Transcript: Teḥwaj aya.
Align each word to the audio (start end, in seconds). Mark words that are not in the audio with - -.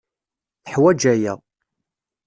Teḥwaj 0.63 1.01
aya. 1.13 1.33